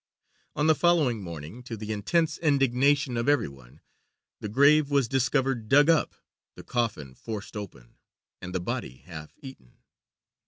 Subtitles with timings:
[0.55, 3.81] On the following morning, to the intense indignation of every one,
[4.39, 6.15] the grave was discovered dug up,
[6.55, 7.97] the coffin forced open,
[8.41, 9.75] and the body half eaten.